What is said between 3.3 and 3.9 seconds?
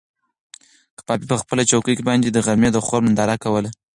کوله.